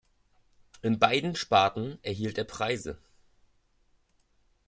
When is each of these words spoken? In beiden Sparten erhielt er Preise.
In 0.81 0.97
beiden 0.97 1.35
Sparten 1.35 1.99
erhielt 2.01 2.39
er 2.39 2.43
Preise. 2.43 2.97